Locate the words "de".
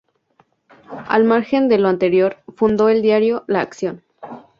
1.69-1.77